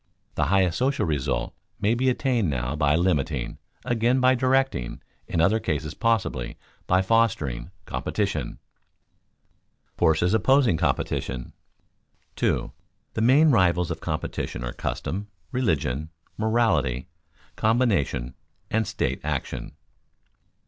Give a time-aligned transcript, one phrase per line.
[0.33, 5.59] The highest social result may be attained now by limiting, again by directing, in other
[5.59, 8.41] cases possibly by fostering, competition.
[8.41, 11.53] [Sidenote: Forces opposing competition]
[12.35, 12.71] 2.
[13.13, 17.07] _The main rivals of competition are custom, religion, morality,
[17.55, 18.33] combination,
[18.71, 19.73] and state action.